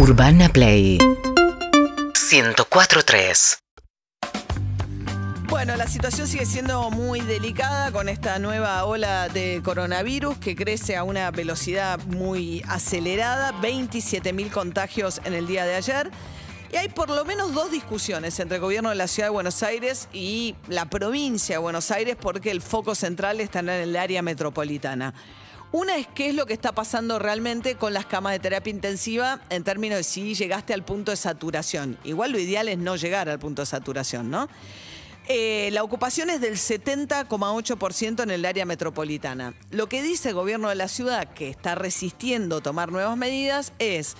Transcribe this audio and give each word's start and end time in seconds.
Urbana 0.00 0.48
Play 0.48 0.96
104.3 2.14 3.58
Bueno, 5.48 5.74
la 5.74 5.88
situación 5.88 6.28
sigue 6.28 6.46
siendo 6.46 6.88
muy 6.90 7.20
delicada 7.22 7.90
con 7.90 8.08
esta 8.08 8.38
nueva 8.38 8.84
ola 8.84 9.28
de 9.28 9.60
coronavirus 9.64 10.38
que 10.38 10.54
crece 10.54 10.96
a 10.96 11.02
una 11.02 11.32
velocidad 11.32 11.98
muy 12.06 12.62
acelerada, 12.68 13.52
27.000 13.60 14.52
contagios 14.52 15.20
en 15.24 15.34
el 15.34 15.48
día 15.48 15.64
de 15.64 15.74
ayer. 15.74 16.12
Y 16.72 16.76
hay 16.76 16.90
por 16.90 17.10
lo 17.10 17.24
menos 17.24 17.52
dos 17.52 17.72
discusiones 17.72 18.38
entre 18.38 18.58
el 18.58 18.62
gobierno 18.62 18.90
de 18.90 18.94
la 18.94 19.08
ciudad 19.08 19.26
de 19.26 19.32
Buenos 19.32 19.64
Aires 19.64 20.08
y 20.12 20.54
la 20.68 20.88
provincia 20.88 21.56
de 21.56 21.58
Buenos 21.58 21.90
Aires 21.90 22.14
porque 22.14 22.52
el 22.52 22.62
foco 22.62 22.94
central 22.94 23.40
está 23.40 23.58
en 23.58 23.70
el 23.70 23.96
área 23.96 24.22
metropolitana. 24.22 25.12
Una 25.70 25.96
es 25.96 26.06
qué 26.06 26.30
es 26.30 26.34
lo 26.34 26.46
que 26.46 26.54
está 26.54 26.72
pasando 26.72 27.18
realmente 27.18 27.74
con 27.74 27.92
las 27.92 28.06
camas 28.06 28.32
de 28.32 28.38
terapia 28.38 28.70
intensiva 28.70 29.40
en 29.50 29.64
términos 29.64 29.98
de 29.98 30.02
si 30.02 30.34
llegaste 30.34 30.72
al 30.72 30.82
punto 30.82 31.10
de 31.10 31.16
saturación. 31.18 31.98
Igual 32.04 32.32
lo 32.32 32.38
ideal 32.38 32.68
es 32.68 32.78
no 32.78 32.96
llegar 32.96 33.28
al 33.28 33.38
punto 33.38 33.60
de 33.62 33.66
saturación, 33.66 34.30
¿no? 34.30 34.48
Eh, 35.30 35.68
la 35.72 35.82
ocupación 35.82 36.30
es 36.30 36.40
del 36.40 36.54
70,8% 36.54 38.22
en 38.22 38.30
el 38.30 38.46
área 38.46 38.64
metropolitana. 38.64 39.52
Lo 39.70 39.86
que 39.86 40.02
dice 40.02 40.30
el 40.30 40.34
gobierno 40.36 40.70
de 40.70 40.74
la 40.74 40.88
ciudad, 40.88 41.34
que 41.34 41.50
está 41.50 41.74
resistiendo 41.74 42.62
tomar 42.62 42.90
nuevas 42.90 43.18
medidas, 43.18 43.74
es 43.78 44.16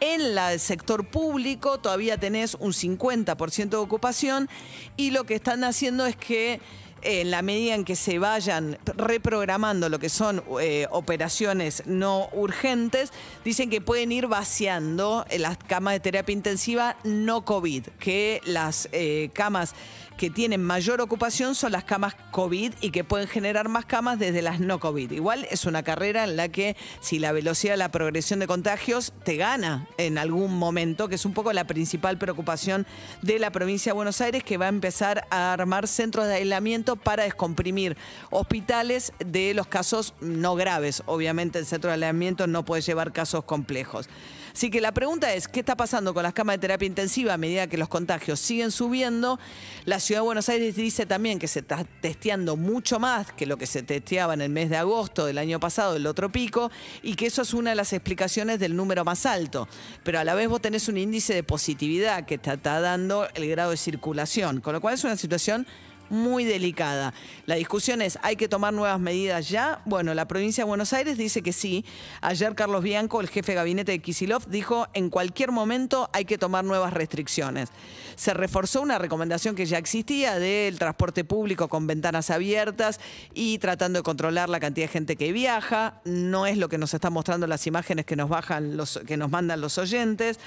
en 0.00 0.20
el 0.20 0.60
sector 0.60 1.06
público 1.06 1.78
todavía 1.78 2.18
tenés 2.18 2.54
un 2.54 2.72
50% 2.72 3.68
de 3.68 3.76
ocupación 3.76 4.48
y 4.96 5.10
lo 5.12 5.24
que 5.24 5.34
están 5.34 5.62
haciendo 5.62 6.06
es 6.06 6.16
que 6.16 6.60
en 7.02 7.30
la 7.30 7.42
medida 7.42 7.74
en 7.74 7.84
que 7.84 7.96
se 7.96 8.18
vayan 8.18 8.78
reprogramando 8.96 9.88
lo 9.88 9.98
que 9.98 10.08
son 10.08 10.42
eh, 10.60 10.86
operaciones 10.90 11.82
no 11.86 12.28
urgentes, 12.32 13.12
dicen 13.44 13.70
que 13.70 13.80
pueden 13.80 14.12
ir 14.12 14.26
vaciando 14.26 15.24
las 15.38 15.58
camas 15.58 15.94
de 15.94 16.00
terapia 16.00 16.32
intensiva 16.32 16.96
no 17.04 17.44
COVID, 17.44 17.86
que 17.98 18.40
las 18.44 18.88
eh, 18.92 19.30
camas 19.32 19.74
que 20.18 20.28
tienen 20.30 20.62
mayor 20.62 21.00
ocupación 21.00 21.54
son 21.54 21.70
las 21.72 21.84
camas 21.84 22.16
COVID 22.32 22.72
y 22.80 22.90
que 22.90 23.04
pueden 23.04 23.28
generar 23.28 23.68
más 23.68 23.86
camas 23.86 24.18
desde 24.18 24.42
las 24.42 24.58
no 24.58 24.80
COVID. 24.80 25.12
Igual 25.12 25.46
es 25.48 25.64
una 25.64 25.84
carrera 25.84 26.24
en 26.24 26.36
la 26.36 26.48
que 26.48 26.76
si 27.00 27.20
la 27.20 27.30
velocidad 27.30 27.74
de 27.74 27.78
la 27.78 27.90
progresión 27.90 28.40
de 28.40 28.48
contagios 28.48 29.12
te 29.22 29.36
gana 29.36 29.86
en 29.96 30.18
algún 30.18 30.58
momento, 30.58 31.08
que 31.08 31.14
es 31.14 31.24
un 31.24 31.34
poco 31.34 31.52
la 31.52 31.68
principal 31.68 32.18
preocupación 32.18 32.84
de 33.22 33.38
la 33.38 33.52
provincia 33.52 33.92
de 33.92 33.94
Buenos 33.94 34.20
Aires, 34.20 34.42
que 34.42 34.58
va 34.58 34.66
a 34.66 34.70
empezar 34.70 35.24
a 35.30 35.52
armar 35.52 35.86
centros 35.86 36.26
de 36.26 36.34
aislamiento 36.34 36.87
para 36.96 37.24
descomprimir 37.24 37.96
hospitales 38.30 39.12
de 39.18 39.54
los 39.54 39.66
casos 39.66 40.14
no 40.20 40.54
graves. 40.54 41.02
Obviamente 41.06 41.58
el 41.58 41.66
centro 41.66 41.88
de 41.88 41.94
aislamiento 41.94 42.46
no 42.46 42.64
puede 42.64 42.82
llevar 42.82 43.12
casos 43.12 43.44
complejos. 43.44 44.08
Así 44.52 44.70
que 44.70 44.80
la 44.80 44.92
pregunta 44.92 45.32
es, 45.34 45.46
¿qué 45.46 45.60
está 45.60 45.76
pasando 45.76 46.12
con 46.14 46.24
las 46.24 46.32
camas 46.32 46.54
de 46.54 46.58
terapia 46.58 46.86
intensiva 46.86 47.34
a 47.34 47.38
medida 47.38 47.68
que 47.68 47.78
los 47.78 47.88
contagios 47.88 48.40
siguen 48.40 48.72
subiendo? 48.72 49.38
La 49.84 50.00
Ciudad 50.00 50.22
de 50.22 50.24
Buenos 50.24 50.48
Aires 50.48 50.74
dice 50.74 51.06
también 51.06 51.38
que 51.38 51.46
se 51.46 51.60
está 51.60 51.84
testeando 52.00 52.56
mucho 52.56 52.98
más 52.98 53.32
que 53.32 53.46
lo 53.46 53.56
que 53.56 53.66
se 53.66 53.82
testeaba 53.82 54.34
en 54.34 54.40
el 54.40 54.50
mes 54.50 54.68
de 54.70 54.76
agosto 54.76 55.26
del 55.26 55.38
año 55.38 55.60
pasado, 55.60 55.96
el 55.96 56.06
otro 56.06 56.32
pico, 56.32 56.72
y 57.02 57.14
que 57.14 57.26
eso 57.26 57.42
es 57.42 57.54
una 57.54 57.70
de 57.70 57.76
las 57.76 57.92
explicaciones 57.92 58.58
del 58.58 58.74
número 58.74 59.04
más 59.04 59.26
alto. 59.26 59.68
Pero 60.02 60.18
a 60.18 60.24
la 60.24 60.34
vez 60.34 60.48
vos 60.48 60.60
tenés 60.60 60.88
un 60.88 60.96
índice 60.96 61.34
de 61.34 61.44
positividad 61.44 62.26
que 62.26 62.38
te 62.38 62.52
está 62.52 62.80
dando 62.80 63.28
el 63.34 63.48
grado 63.48 63.70
de 63.70 63.76
circulación, 63.76 64.60
con 64.60 64.72
lo 64.72 64.80
cual 64.80 64.94
es 64.94 65.04
una 65.04 65.16
situación 65.16 65.66
muy 66.10 66.44
delicada. 66.44 67.14
La 67.46 67.56
discusión 67.56 68.02
es, 68.02 68.18
¿hay 68.22 68.36
que 68.36 68.48
tomar 68.48 68.72
nuevas 68.72 69.00
medidas 69.00 69.48
ya? 69.48 69.80
Bueno, 69.84 70.14
la 70.14 70.28
provincia 70.28 70.64
de 70.64 70.68
Buenos 70.68 70.92
Aires 70.92 71.18
dice 71.18 71.42
que 71.42 71.52
sí. 71.52 71.84
Ayer 72.20 72.54
Carlos 72.54 72.82
Bianco, 72.82 73.20
el 73.20 73.28
jefe 73.28 73.52
de 73.52 73.56
gabinete 73.56 73.92
de 73.92 73.98
Kisilov, 74.00 74.46
dijo, 74.48 74.86
en 74.94 75.10
cualquier 75.10 75.52
momento 75.52 76.10
hay 76.12 76.24
que 76.24 76.38
tomar 76.38 76.64
nuevas 76.64 76.92
restricciones. 76.92 77.70
Se 78.16 78.34
reforzó 78.34 78.82
una 78.82 78.98
recomendación 78.98 79.54
que 79.54 79.66
ya 79.66 79.78
existía 79.78 80.38
del 80.38 80.78
transporte 80.78 81.24
público 81.24 81.68
con 81.68 81.86
ventanas 81.86 82.30
abiertas 82.30 83.00
y 83.34 83.58
tratando 83.58 84.00
de 84.00 84.02
controlar 84.02 84.48
la 84.48 84.60
cantidad 84.60 84.86
de 84.86 84.92
gente 84.92 85.16
que 85.16 85.32
viaja. 85.32 86.00
No 86.04 86.46
es 86.46 86.58
lo 86.58 86.68
que 86.68 86.78
nos 86.78 86.94
están 86.94 87.12
mostrando 87.12 87.46
las 87.46 87.66
imágenes 87.66 88.06
que 88.06 88.16
nos 88.16 88.28
bajan 88.28 88.76
los, 88.76 89.00
que 89.06 89.16
nos 89.16 89.30
mandan 89.30 89.60
los 89.60 89.78
oyentes. 89.78 90.38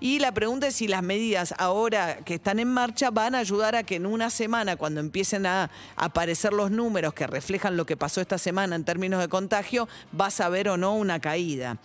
Y 0.00 0.18
la 0.20 0.32
pregunta 0.32 0.68
es 0.68 0.76
si 0.76 0.88
las 0.88 1.02
medidas 1.02 1.54
ahora 1.58 2.18
que 2.24 2.34
están 2.34 2.58
en 2.58 2.68
marcha 2.68 3.10
van 3.10 3.34
a 3.34 3.38
ayudar 3.38 3.74
a 3.74 3.82
que 3.82 3.96
en 3.96 4.06
una 4.06 4.30
semana, 4.30 4.76
cuando 4.76 5.00
empiecen 5.00 5.46
a 5.46 5.70
aparecer 5.96 6.52
los 6.52 6.70
números 6.70 7.14
que 7.14 7.26
reflejan 7.26 7.76
lo 7.76 7.86
que 7.86 7.96
pasó 7.96 8.20
esta 8.20 8.38
semana 8.38 8.76
en 8.76 8.84
términos 8.84 9.20
de 9.20 9.28
contagio, 9.28 9.88
vas 10.12 10.40
a 10.40 10.48
ver 10.48 10.68
o 10.68 10.76
no 10.76 10.94
una 10.94 11.20
caída. 11.20 11.78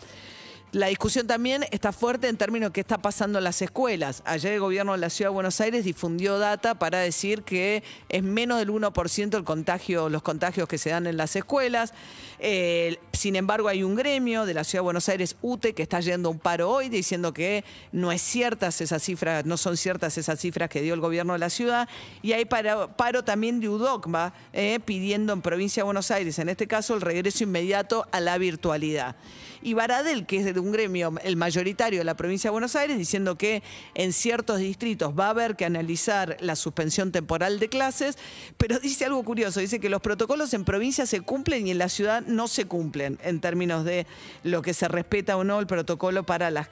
La 0.74 0.88
discusión 0.88 1.28
también 1.28 1.68
está 1.70 1.92
fuerte 1.92 2.28
en 2.28 2.36
términos 2.36 2.70
de 2.70 2.74
qué 2.74 2.82
está 2.82 2.98
pasando 2.98 3.38
en 3.38 3.44
las 3.44 3.62
escuelas. 3.62 4.24
Ayer 4.26 4.54
el 4.54 4.60
gobierno 4.60 4.94
de 4.94 4.98
la 4.98 5.12
Ciudad 5.12 5.30
de 5.30 5.36
Buenos 5.36 5.62
Aires 5.62 5.86
difundió 5.86 6.40
data 6.40 6.74
para 6.74 6.98
decir 6.98 7.44
que 7.44 7.84
es 8.10 8.24
menos 8.24 8.58
del 8.58 8.72
1% 8.72 9.38
el 9.38 10.12
los 10.12 10.24
contagios 10.24 10.68
que 10.68 10.80
se 10.80 10.90
dan 10.90 11.06
en 11.06 11.16
las 11.16 11.36
escuelas. 11.36 11.94
Eh, 12.40 12.98
sin 13.12 13.36
embargo, 13.36 13.68
hay 13.68 13.84
un 13.84 13.94
gremio 13.94 14.48
de 14.48 14.56
la 14.56 14.64
Ciudad 14.64 14.82
de 14.82 14.86
Buenos 14.86 15.10
Aires, 15.10 15.36
UTE, 15.44 15.76
que 15.76 15.84
está 15.84 16.00
yendo 16.00 16.32
un 16.32 16.40
paro 16.40 16.72
hoy 16.72 16.90
diciendo 16.90 17.34
que 17.34 17.64
no 17.92 18.12
es 18.12 18.24
ciertas 18.24 18.82
esas 18.82 19.04
cifras, 19.04 19.46
no 19.46 19.58
son 19.58 19.78
ciertas 19.78 20.18
esas 20.18 20.40
cifras 20.40 20.72
que 20.72 20.82
dio 20.82 20.96
el 20.96 21.02
gobierno 21.02 21.34
de 21.34 21.40
la 21.40 21.52
ciudad. 21.52 21.88
Y 22.24 22.32
hay 22.32 22.46
paro, 22.46 23.24
también 23.24 23.60
de 23.60 23.70
UDOCMA 23.70 24.34
eh, 24.54 24.80
pidiendo 24.84 25.34
en 25.34 25.44
provincia 25.44 25.82
de 25.82 25.86
Buenos 25.86 26.10
Aires, 26.10 26.40
en 26.40 26.50
este 26.50 26.66
caso, 26.66 26.96
el 26.96 27.02
regreso 27.02 27.44
inmediato 27.44 28.08
a 28.12 28.20
la 28.20 28.40
virtualidad. 28.40 29.16
Y 29.64 29.76
Baradel, 29.76 30.26
que 30.26 30.38
es 30.38 30.54
de 30.54 30.60
un 30.60 30.74
gremio, 30.74 31.14
el 31.24 31.38
mayoritario 31.38 32.00
de 32.00 32.04
la 32.04 32.18
provincia 32.18 32.50
de 32.50 32.52
Buenos 32.52 32.76
Aires, 32.76 32.98
diciendo 32.98 33.38
que 33.38 33.64
en 33.96 34.12
ciertos 34.12 34.60
distritos 34.60 35.18
va 35.18 35.28
a 35.28 35.30
haber 35.30 35.56
que 35.56 35.64
analizar 35.64 36.36
la 36.42 36.58
suspensión 36.58 37.14
temporal 37.14 37.60
de 37.60 37.70
clases, 37.70 38.18
pero 38.58 38.78
dice 38.80 39.06
algo 39.06 39.24
curioso, 39.24 39.62
dice 39.62 39.80
que 39.80 39.90
los 39.90 40.02
protocolos 40.02 40.54
en 40.54 40.66
provincia 40.66 41.06
se 41.06 41.22
cumplen 41.22 41.66
y 41.66 41.72
en 41.72 41.78
la 41.78 41.88
ciudad 41.88 42.24
no 42.28 42.50
se 42.50 42.66
cumplen 42.66 43.18
en 43.24 43.40
términos 43.40 43.86
de 43.86 44.06
lo 44.44 44.62
que 44.62 44.74
se 44.74 44.90
respeta 44.90 45.38
o 45.38 45.46
no 45.46 45.62
el 45.62 45.68
protocolo 45.68 46.26
para 46.26 46.68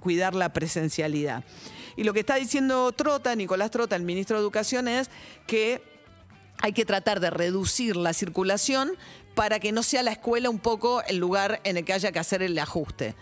cuidar 0.00 0.36
la 0.36 0.52
presencialidad. 0.52 1.42
Y 1.96 2.04
lo 2.04 2.12
que 2.12 2.20
está 2.20 2.36
diciendo 2.36 2.92
Trota, 2.92 3.34
Nicolás 3.34 3.72
Trota, 3.72 3.96
el 3.96 4.04
ministro 4.04 4.36
de 4.36 4.42
Educación, 4.42 4.86
es 4.86 5.10
que 5.48 5.82
hay 6.60 6.72
que 6.72 6.84
tratar 6.84 7.20
de 7.20 7.30
reducir 7.30 7.96
la 7.96 8.12
circulación 8.12 8.92
para 9.38 9.60
que 9.60 9.70
no 9.70 9.84
sea 9.84 10.02
la 10.02 10.10
escuela 10.10 10.50
un 10.50 10.58
poco 10.58 11.00
el 11.04 11.18
lugar 11.18 11.60
en 11.62 11.76
el 11.76 11.84
que 11.84 11.92
haya 11.92 12.10
que 12.10 12.18
hacer 12.18 12.42
el 12.42 12.58
ajuste. 12.58 13.14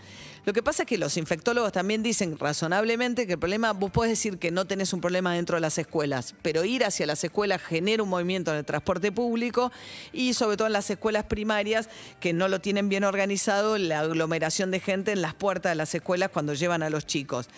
Lo 0.47 0.53
que 0.53 0.63
pasa 0.63 0.83
es 0.83 0.87
que 0.87 0.97
los 0.97 1.17
infectólogos 1.17 1.73
también 1.73 2.01
dicen 2.01 2.39
razonablemente 2.39 3.27
que 3.27 3.33
el 3.33 3.37
problema, 3.37 3.73
vos 3.73 3.91
podés 3.91 4.11
decir 4.11 4.37
que 4.37 4.49
no 4.49 4.63
tenés 4.63 4.93
un 4.93 5.01
problema 5.01 5.33
dentro 5.33 5.57
de 5.57 5.59
las 5.59 5.77
escuelas, 5.77 6.35
pero 6.41 6.63
ir 6.63 6.85
hacia 6.85 7.05
las 7.05 7.21
escuelas 7.21 7.61
genera 7.61 8.01
un 8.01 8.07
movimiento 8.07 8.51
en 8.51 8.59
el 8.59 8.63
transporte 8.63 9.11
público 9.11 9.73
y 10.13 10.35
sobre 10.35 10.55
todo 10.55 10.67
en 10.67 10.71
las 10.71 10.89
escuelas 10.89 11.25
primarias 11.25 11.89
que 12.21 12.31
no 12.31 12.47
lo 12.47 12.61
tienen 12.61 12.87
bien 12.87 13.03
organizado, 13.03 13.77
la 13.77 13.99
aglomeración 13.99 14.71
de 14.71 14.79
gente 14.79 15.11
en 15.11 15.21
las 15.21 15.33
puertas 15.33 15.73
de 15.73 15.75
las 15.75 15.93
escuelas 15.93 16.29
cuando 16.29 16.53
llevan 16.53 16.81
a 16.81 16.89
los 16.89 17.05
chicos. 17.05 17.49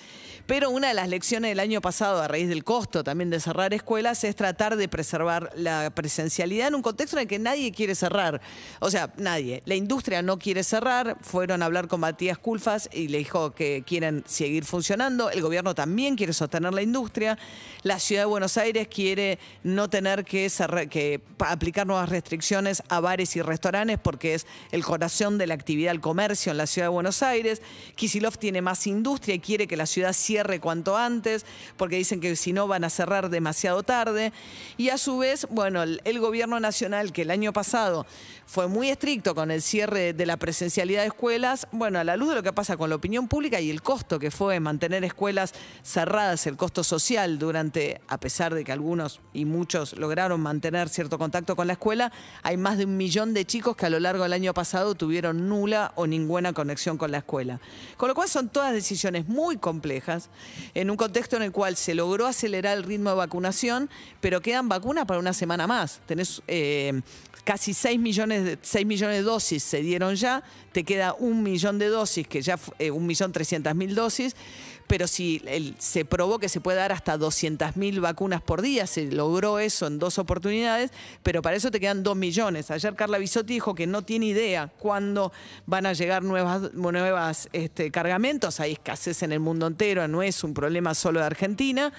Pero 0.50 0.72
una 0.72 0.88
de 0.88 0.96
las 0.96 1.10
lecciones 1.10 1.52
del 1.52 1.60
año 1.60 1.80
pasado, 1.80 2.24
a 2.24 2.28
raíz 2.28 2.50
del 2.50 2.64
costo 2.64 3.04
también 3.04 3.30
de 3.30 3.40
cerrar 3.40 3.72
escuelas, 3.72 4.24
es 4.24 4.36
tratar 4.36 4.78
de 4.78 4.88
preservar 4.88 5.52
la 5.56 5.92
presencialidad 5.92 6.70
en 6.70 6.74
un 6.74 6.82
contexto 6.82 7.18
en 7.18 7.22
el 7.22 7.28
que 7.28 7.38
nadie 7.38 7.72
quiere 7.72 7.94
cerrar. 7.94 8.42
O 8.80 8.90
sea, 8.90 9.14
nadie. 9.18 9.62
La 9.66 9.76
industria 9.76 10.24
no 10.24 10.40
quiere 10.40 10.64
cerrar. 10.64 11.18
Fueron 11.22 11.62
a 11.62 11.68
hablar 11.68 11.88
con 11.88 12.00
Matías 12.00 12.40
Culfas 12.40 12.79
y 12.94 13.08
le 13.08 13.18
dijo 13.18 13.52
que 13.52 13.84
quieren 13.86 14.24
seguir 14.28 14.64
funcionando. 14.64 15.32
El 15.32 15.42
gobierno 15.42 15.74
también 15.74 16.16
quiere 16.16 16.34
sostener 16.34 16.74
la 16.74 16.84
industria. 16.84 17.38
La 17.84 18.00
ciudad 18.00 18.22
de 18.22 18.28
Buenos 18.28 18.58
Aires 18.58 18.88
quiere 18.88 19.40
no 19.64 19.90
tener 19.90 20.24
que, 20.24 20.52
que 20.90 21.22
aplicar 21.40 21.88
nuevas 21.88 22.10
restricciones 22.10 22.84
a 22.90 23.00
bares 23.00 23.36
y 23.36 23.42
restaurantes 23.42 23.98
porque 24.02 24.36
es 24.36 24.46
el 24.72 24.84
corazón 24.84 25.38
de 25.38 25.48
la 25.48 25.54
actividad 25.54 25.92
del 25.92 26.02
comercio 26.02 26.52
en 26.52 26.58
la 26.58 26.68
ciudad 26.68 26.88
de 26.88 26.94
Buenos 26.94 27.24
Aires. 27.24 27.62
Kisilov 27.96 28.38
tiene 28.38 28.62
más 28.62 28.88
industria 28.88 29.36
y 29.36 29.40
quiere 29.40 29.68
que 29.68 29.78
la 29.78 29.86
ciudad 29.86 30.14
cierre 30.14 30.60
cuanto 30.60 30.98
antes, 30.98 31.46
porque 31.78 31.96
dicen 31.96 32.20
que 32.20 32.36
si 32.36 32.54
no 32.54 32.68
van 32.68 32.84
a 32.84 32.90
cerrar 32.90 33.30
demasiado 33.30 33.84
tarde. 33.84 34.32
Y 34.78 34.90
a 34.90 34.98
su 34.98 35.18
vez, 35.18 35.48
bueno, 35.50 35.84
el, 35.84 36.20
gobierno 36.20 36.60
nacional, 36.60 37.12
que 37.12 37.22
el 37.22 37.32
año 37.32 37.54
pasado 37.54 38.06
fue 38.46 38.68
muy 38.68 38.90
estricto 38.90 39.36
con 39.36 39.52
el 39.52 39.62
cierre 39.62 40.14
de 40.14 40.26
la 40.26 40.38
presencialidad 40.38 41.02
de 41.02 41.08
escuelas, 41.08 41.68
bueno, 41.72 42.00
a 42.00 42.04
la 42.04 42.18
luz 42.18 42.30
de 42.30 42.36
lo 42.36 42.44
que 42.44 42.50
pasa 42.60 42.76
con 42.76 42.90
la 42.90 42.98
opinión 42.98 43.30
pública 43.30 43.62
y 43.62 43.70
el 43.70 43.82
costo 43.82 44.20
que 44.20 44.32
fue 44.32 44.60
mantener 44.60 45.06
escuelas 45.06 45.54
cerradas, 45.82 46.46
el 46.46 46.58
costo 46.58 46.84
social 46.84 47.40
durante, 47.40 48.02
a 48.10 48.20
pesar 48.20 48.54
de 48.54 48.66
que 48.66 48.74
algunos 48.74 49.22
y 49.32 49.46
muchos 49.46 49.98
lograron 49.98 50.42
mantener 50.42 50.90
cierto 50.90 51.18
contacto 51.18 51.56
con 51.56 51.68
la 51.68 51.74
escuela, 51.74 52.12
hay 52.44 52.58
más 52.58 52.78
de 52.78 52.84
un 52.84 52.98
millón 52.98 53.34
de 53.34 53.46
chicos 53.46 53.78
que 53.78 53.86
a 53.86 53.90
lo 53.90 54.02
largo 54.02 54.24
del 54.24 54.34
año 54.34 54.54
pasado 54.54 54.94
tuvieron 54.94 55.48
nula 55.48 55.94
o 55.96 56.06
ninguna 56.06 56.52
conexión 56.52 56.98
con 56.98 57.12
la 57.12 57.20
escuela. 57.20 57.62
Con 57.96 58.10
lo 58.10 58.14
cual 58.14 58.28
son 58.28 58.50
todas 58.50 58.74
decisiones 58.74 59.30
muy 59.30 59.56
complejas 59.56 60.30
en 60.74 60.90
un 60.90 60.98
contexto 60.98 61.38
en 61.38 61.44
el 61.44 61.54
cual 61.54 61.78
se 61.78 61.96
logró 61.96 62.28
acelerar 62.28 62.78
el 62.78 62.84
ritmo 62.84 63.12
de 63.12 63.16
vacunación, 63.16 63.90
pero 64.20 64.42
quedan 64.42 64.68
vacunas 64.68 65.06
para 65.06 65.22
una 65.22 65.32
semana 65.32 65.66
más. 65.66 66.02
Tenés 66.06 66.42
eh, 66.48 67.02
casi 67.50 67.74
6 67.74 68.00
millones, 68.00 68.44
de, 68.44 68.60
6 68.62 68.86
millones 68.86 69.18
de 69.18 69.24
dosis 69.24 69.64
se 69.64 69.82
dieron 69.82 70.16
ya, 70.16 70.44
te 70.72 70.84
queda 70.84 71.14
un 71.14 71.42
millón 71.42 71.80
de 71.80 71.88
dosis 71.88 72.28
que 72.28 72.42
ya 72.42 72.49
ya 72.50 72.60
eh, 72.80 72.92
1.300.000 72.92 73.94
dosis, 73.94 74.36
pero 74.88 75.08
si 75.08 75.42
se 75.78 76.04
probó 76.04 76.40
que 76.40 76.50
se 76.50 76.62
puede 76.62 76.78
dar 76.78 76.92
hasta 76.92 77.16
200.000 77.18 78.02
vacunas 78.02 78.42
por 78.42 78.64
día, 78.64 78.88
se 78.88 79.12
logró 79.12 79.60
eso 79.60 79.86
en 79.86 80.00
dos 80.00 80.18
oportunidades, 80.18 80.92
pero 81.22 81.44
para 81.44 81.56
eso 81.56 81.70
te 81.70 81.80
quedan 81.80 82.02
2 82.02 82.18
millones. 82.18 82.72
Ayer 82.72 82.96
Carla 82.96 83.20
Bisotti 83.20 83.54
dijo 83.54 83.76
que 83.76 83.86
no 83.86 84.02
tiene 84.02 84.26
idea 84.26 84.68
cuándo 84.80 85.32
van 85.68 85.86
a 85.86 85.94
llegar 85.94 86.24
nuevas, 86.24 86.74
nuevas 86.74 87.50
este, 87.54 87.92
cargamentos, 87.92 88.60
hay 88.60 88.74
escasez 88.74 89.22
en 89.22 89.32
el 89.32 89.40
mundo 89.40 89.68
entero, 89.68 90.08
no 90.08 90.24
es 90.24 90.44
un 90.44 90.56
problema 90.56 90.96
solo 90.96 91.20
de 91.20 91.28
Argentina. 91.28 91.94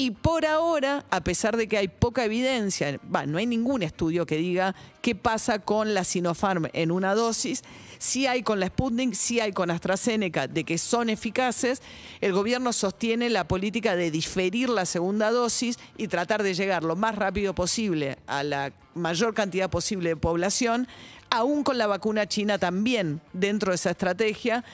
Y 0.00 0.12
por 0.12 0.46
ahora, 0.46 1.04
a 1.10 1.24
pesar 1.24 1.56
de 1.56 1.66
que 1.66 1.76
hay 1.76 1.88
poca 1.88 2.24
evidencia, 2.24 3.00
no 3.26 3.36
hay 3.36 3.46
ningún 3.46 3.82
estudio 3.82 4.26
que 4.26 4.36
diga 4.36 4.76
qué 5.02 5.16
pasa 5.16 5.58
con 5.58 5.92
la 5.92 6.04
Sinopharm 6.04 6.68
en 6.72 6.92
una 6.92 7.16
dosis, 7.16 7.64
sí 7.98 8.28
hay 8.28 8.44
con 8.44 8.60
la 8.60 8.68
Sputnik, 8.68 9.14
sí 9.14 9.40
hay 9.40 9.50
con 9.50 9.72
AstraZeneca, 9.72 10.46
de 10.46 10.62
que 10.62 10.78
son 10.78 11.10
eficaces, 11.10 11.82
el 12.20 12.32
gobierno 12.32 12.72
sostiene 12.72 13.28
la 13.28 13.48
política 13.48 13.96
de 13.96 14.12
diferir 14.12 14.68
la 14.68 14.86
segunda 14.86 15.32
dosis 15.32 15.80
y 15.96 16.06
tratar 16.06 16.44
de 16.44 16.54
llegar 16.54 16.84
lo 16.84 16.94
más 16.94 17.16
rápido 17.16 17.52
posible 17.52 18.18
a 18.28 18.44
la 18.44 18.72
mayor 18.94 19.34
cantidad 19.34 19.68
posible 19.68 20.10
de 20.10 20.16
población, 20.16 20.86
aún 21.28 21.64
con 21.64 21.76
la 21.76 21.88
vacuna 21.88 22.28
china 22.28 22.58
también 22.58 23.20
dentro 23.32 23.72
de 23.72 23.74
esa 23.74 23.90
estrategia 23.90 24.64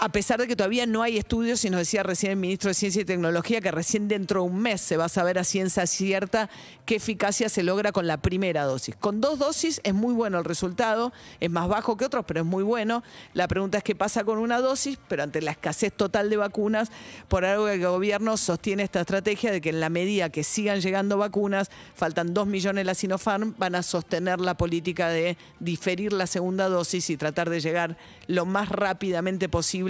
a 0.00 0.08
pesar 0.10 0.38
de 0.38 0.46
que 0.46 0.54
todavía 0.54 0.86
no 0.86 1.02
hay 1.02 1.18
estudios, 1.18 1.64
y 1.64 1.70
nos 1.70 1.80
decía 1.80 2.02
recién 2.02 2.32
el 2.32 2.38
ministro 2.38 2.68
de 2.68 2.74
Ciencia 2.74 3.02
y 3.02 3.04
Tecnología 3.04 3.60
que 3.60 3.70
recién 3.70 4.06
dentro 4.06 4.42
de 4.42 4.48
un 4.48 4.60
mes 4.60 4.80
se 4.80 4.96
va 4.96 5.06
a 5.06 5.08
saber 5.08 5.38
a 5.38 5.44
ciencia 5.44 5.86
cierta 5.86 6.48
qué 6.86 6.96
eficacia 6.96 7.48
se 7.48 7.62
logra 7.62 7.90
con 7.90 8.06
la 8.06 8.18
primera 8.18 8.64
dosis. 8.64 8.94
Con 8.94 9.20
dos 9.20 9.38
dosis 9.38 9.80
es 9.82 9.94
muy 9.94 10.14
bueno 10.14 10.38
el 10.38 10.44
resultado, 10.44 11.12
es 11.40 11.50
más 11.50 11.68
bajo 11.68 11.96
que 11.96 12.04
otros, 12.04 12.24
pero 12.26 12.40
es 12.40 12.46
muy 12.46 12.62
bueno. 12.62 13.02
La 13.34 13.48
pregunta 13.48 13.78
es 13.78 13.84
qué 13.84 13.96
pasa 13.96 14.22
con 14.24 14.38
una 14.38 14.60
dosis, 14.60 14.98
pero 15.08 15.24
ante 15.24 15.42
la 15.42 15.50
escasez 15.50 15.92
total 15.92 16.30
de 16.30 16.36
vacunas, 16.36 16.90
por 17.26 17.44
algo 17.44 17.66
que 17.66 17.74
el 17.74 17.84
gobierno 17.84 18.36
sostiene 18.36 18.84
esta 18.84 19.00
estrategia 19.00 19.50
de 19.50 19.60
que 19.60 19.70
en 19.70 19.80
la 19.80 19.90
medida 19.90 20.30
que 20.30 20.44
sigan 20.44 20.80
llegando 20.80 21.18
vacunas, 21.18 21.70
faltan 21.94 22.34
dos 22.34 22.46
millones 22.46 22.86
la 22.86 22.94
Sinopharm, 22.94 23.54
van 23.58 23.74
a 23.74 23.82
sostener 23.82 24.38
la 24.38 24.56
política 24.56 25.08
de 25.08 25.36
diferir 25.58 26.12
la 26.12 26.26
segunda 26.26 26.68
dosis 26.68 27.10
y 27.10 27.16
tratar 27.16 27.50
de 27.50 27.60
llegar 27.60 27.96
lo 28.28 28.46
más 28.46 28.68
rápidamente 28.68 29.48
posible 29.48 29.87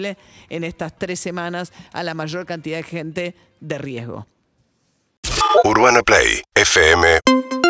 en 0.49 0.65
estas 0.65 0.97
tres 0.97 1.21
semanas 1.21 1.73
a 1.93 2.03
la 2.03 2.15
mayor 2.15 2.47
cantidad 2.47 2.79
de 2.79 2.83
gente 2.83 3.35
de 3.61 3.79
riesgo. 3.79 4.27
Urbana 5.65 6.03
Play 6.03 6.43
fm.com 6.55 7.68